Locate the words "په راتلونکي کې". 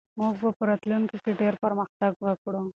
0.57-1.31